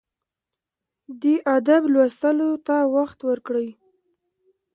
[1.21, 1.23] د
[1.55, 3.69] ادب لوستلو ته وخت ورکړئ.